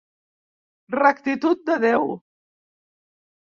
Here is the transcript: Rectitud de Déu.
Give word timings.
Rectitud 0.95 1.63
de 1.69 1.77
Déu. 1.87 2.11